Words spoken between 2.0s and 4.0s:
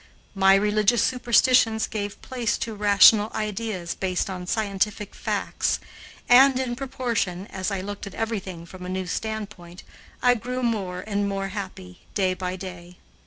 place to rational ideas